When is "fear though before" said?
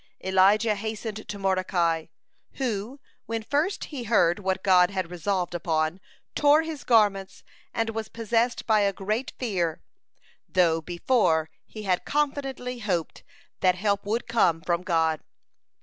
9.37-11.51